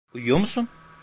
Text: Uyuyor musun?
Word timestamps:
Uyuyor 0.13 0.37
musun? 0.37 0.67